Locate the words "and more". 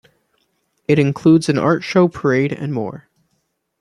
2.51-3.07